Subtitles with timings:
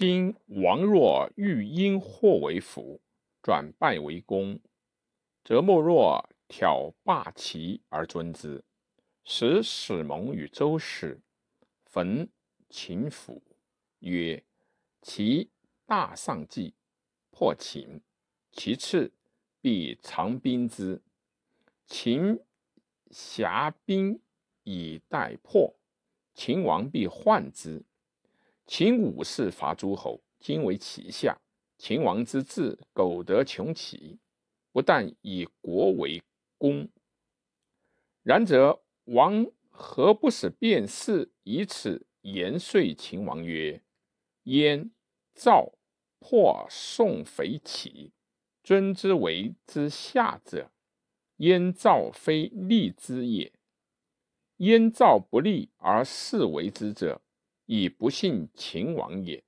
[0.00, 3.02] 今王若欲因祸为福，
[3.42, 4.58] 转败为功，
[5.44, 8.64] 则莫若挑霸其而尊之，
[9.24, 11.20] 使使蒙与周氏
[11.84, 12.26] 焚
[12.70, 13.42] 秦府，
[13.98, 14.42] 曰
[15.02, 15.50] ：“其
[15.84, 16.72] 大丧计，
[17.30, 18.00] 破秦。
[18.52, 19.12] 其次，
[19.60, 21.02] 必长兵之。
[21.86, 22.40] 秦
[23.10, 24.18] 挟兵
[24.62, 25.74] 以待破，
[26.32, 27.84] 秦王必患之。
[28.72, 31.36] 秦武士伐诸侯，今为其下。
[31.76, 34.20] 秦王之志，苟得穷奇，
[34.70, 36.22] 不但以国为
[36.56, 36.88] 功。
[38.22, 43.82] 然则王何不使卞氏以此言说秦王曰
[44.46, 44.92] ：‘燕
[45.34, 45.72] 赵
[46.20, 48.12] 破宋肥齐，
[48.62, 50.70] 尊之为之下者，
[51.38, 53.52] 燕赵非利之也。
[54.58, 57.20] 燕赵不利而士为之者，
[57.72, 59.44] 以不信秦王也。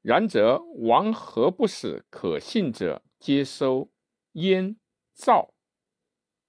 [0.00, 3.90] 然则王何不使可信者接收
[4.32, 4.76] 燕
[5.14, 5.52] 赵，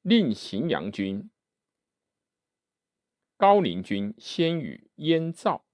[0.02, 1.30] 令荥阳君、
[3.36, 5.66] 高陵君先与燕赵？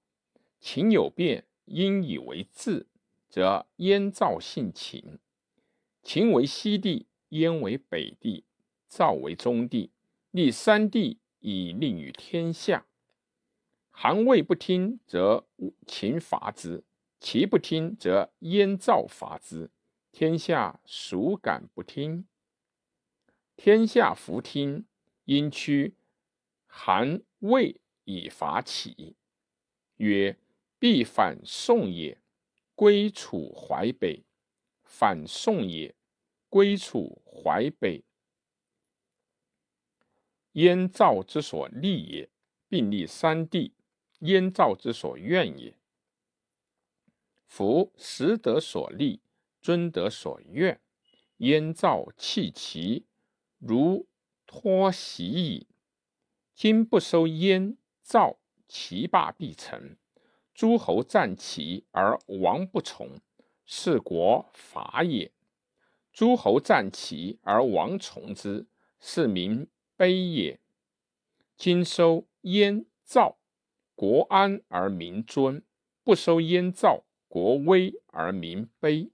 [0.59, 2.87] 秦有变，因以为治，
[3.29, 5.19] 则燕赵信秦。
[6.01, 8.43] 秦为西帝，燕为北帝，
[8.87, 9.91] 赵为中帝，
[10.31, 12.87] 立三帝以令于天下。
[13.97, 15.47] 韩魏不听，则
[15.87, 16.83] 秦伐之；
[17.21, 19.71] 齐不听，则燕赵伐之。
[20.11, 22.27] 天下孰敢不听？
[23.55, 24.85] 天下弗听，
[25.23, 25.95] 因趋
[26.67, 29.15] 韩魏以伐齐，
[29.95, 30.37] 曰
[30.77, 32.21] ：“必反宋也。”
[32.75, 34.25] 归楚淮北，
[34.83, 35.95] 反宋也。
[36.49, 38.03] 归楚淮北，
[40.51, 42.29] 燕赵之所立也，
[42.67, 43.74] 并立三帝。
[44.19, 45.77] 燕赵之所愿也，
[47.45, 49.21] 夫实德所利，
[49.61, 50.79] 尊德所愿。
[51.37, 53.05] 燕赵弃齐，
[53.59, 54.07] 如
[54.47, 55.67] 脱席矣。
[56.53, 58.37] 今不收燕赵，
[58.67, 59.97] 齐霸必成。
[60.53, 63.19] 诸侯战齐而王不从，
[63.65, 65.31] 是国法也；
[66.13, 68.65] 诸侯战齐而王从之，
[69.01, 69.67] 是民
[69.97, 70.61] 悲也。
[71.57, 73.37] 今收燕赵。
[73.95, 75.63] 国安而民尊，
[76.03, 79.09] 不收燕赵；国危而民卑。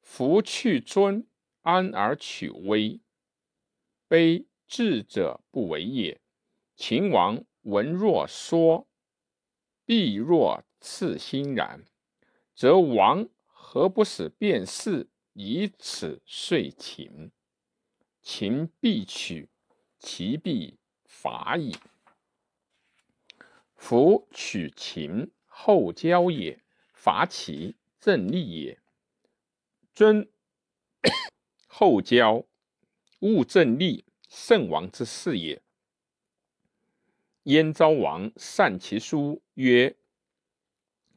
[0.00, 1.26] 夫去尊
[1.60, 3.00] 安而取威，
[4.08, 6.20] 卑智者不为也。
[6.74, 8.86] 秦王闻若说，
[9.84, 11.84] 必若刺欣然，
[12.54, 17.30] 则王何不使卞氏以此遂秦？
[18.22, 19.50] 秦必取，
[19.98, 21.74] 其必伐矣。
[23.88, 26.60] 夫取秦后交也，
[26.92, 28.80] 伐齐正利也。
[29.94, 30.28] 尊
[31.68, 32.44] 后交，
[33.20, 35.62] 勿正利，圣王之事也。
[37.44, 39.96] 燕昭王善其书曰：“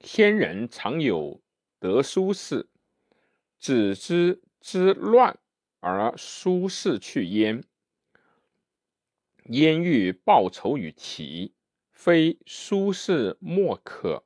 [0.02, 1.42] 先人常有
[1.80, 2.70] 得书事，
[3.58, 5.40] 子之之乱
[5.80, 7.64] 而书事去焉。
[9.46, 11.56] 燕欲报仇于齐。”
[12.02, 14.24] 非苏轼莫可，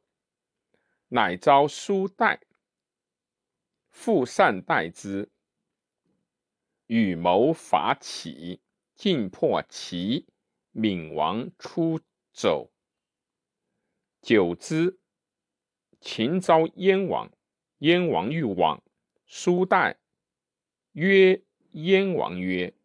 [1.07, 2.39] 乃招苏代，
[3.89, 5.31] 复善待之，
[6.85, 8.61] 与谋伐齐，
[8.93, 10.27] 尽破齐，
[10.73, 11.99] 闵王出
[12.31, 12.71] 走。
[14.21, 14.99] 久之，
[15.99, 17.31] 秦招燕王，
[17.79, 18.83] 燕王欲往，
[19.25, 19.97] 苏代
[20.91, 22.75] 曰：“燕王曰：‘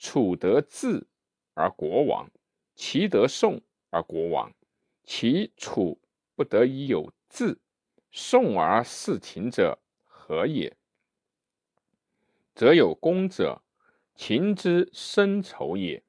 [0.00, 1.06] 楚得志
[1.52, 2.30] 而国亡，
[2.74, 4.52] 齐得宋。’”而国王，
[5.04, 6.00] 其楚
[6.34, 7.58] 不得已有志，
[8.10, 10.76] 宋而事秦者何也？
[12.54, 13.62] 则有功者，
[14.14, 16.02] 秦之深仇也。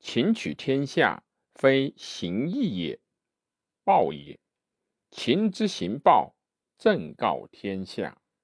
[0.00, 3.00] 秦取天下，非行义也，
[3.82, 4.38] 报也。
[5.10, 6.34] 秦之行暴，
[6.78, 8.20] 正告天下。